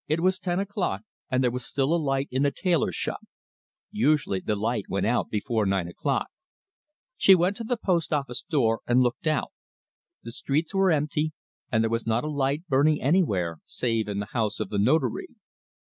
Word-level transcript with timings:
It 0.07 0.19
was 0.21 0.39
ten 0.39 0.59
o'clock, 0.59 1.03
and 1.29 1.43
there 1.43 1.51
was 1.51 1.63
still 1.63 1.93
a 1.93 1.95
light 2.03 2.27
in 2.31 2.41
the 2.41 2.49
tailor's 2.49 2.95
shop. 2.95 3.23
Usually 3.91 4.39
the 4.39 4.55
light 4.55 4.85
went 4.89 5.05
out 5.05 5.29
before 5.29 5.63
nine 5.67 5.87
o'clock. 5.87 6.25
She 7.17 7.35
went 7.35 7.55
to 7.57 7.63
the 7.63 7.77
post 7.77 8.11
office 8.11 8.41
door 8.41 8.81
and 8.87 9.01
looked 9.01 9.27
out. 9.27 9.51
The 10.23 10.31
streets 10.31 10.73
were 10.73 10.89
empty; 10.89 11.33
there 11.71 11.87
was 11.87 12.07
not 12.07 12.23
a 12.23 12.29
light 12.31 12.63
burning 12.67 12.99
anywhere, 12.99 13.59
save 13.67 14.07
in 14.07 14.17
the 14.17 14.29
house 14.33 14.59
of 14.59 14.69
the 14.69 14.79
Notary. 14.79 15.27